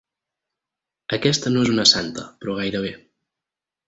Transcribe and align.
Aquesta 1.17 1.51
no 1.53 1.61
és 1.65 1.71
una 1.73 1.85
santa, 1.91 2.23
però 2.45 2.57
gairebé. 2.61 2.95